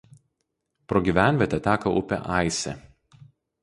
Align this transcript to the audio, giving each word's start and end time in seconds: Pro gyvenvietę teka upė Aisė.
Pro 0.93 1.03
gyvenvietę 1.11 1.61
teka 1.69 1.95
upė 2.05 2.23
Aisė. 2.43 2.79